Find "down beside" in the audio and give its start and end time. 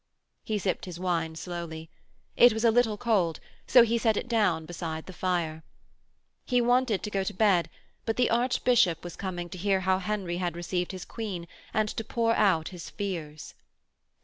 4.27-5.05